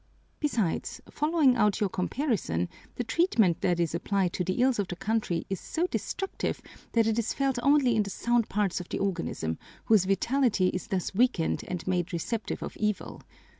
Besides, 0.39 0.99
following 1.11 1.55
out 1.55 1.79
your 1.79 1.87
comparison, 1.87 2.69
the 2.95 3.03
treatment 3.03 3.61
that 3.61 3.79
is 3.79 3.93
applied 3.93 4.33
to 4.33 4.43
the 4.43 4.53
ills 4.55 4.79
of 4.79 4.87
the 4.87 4.95
country 4.95 5.45
is 5.47 5.59
so 5.59 5.85
destructive 5.85 6.59
that 6.93 7.05
it 7.05 7.19
is 7.19 7.35
felt 7.35 7.59
only 7.61 7.95
in 7.95 8.01
the 8.01 8.09
sound 8.09 8.49
parts 8.49 8.79
of 8.81 8.89
the 8.89 8.97
organism, 8.97 9.59
whose 9.85 10.05
vitality 10.05 10.69
is 10.69 10.87
thus 10.87 11.13
weakened 11.13 11.63
and 11.67 11.85
made 11.85 12.13
receptive 12.13 12.63
of 12.63 12.75
evil. 12.77 13.21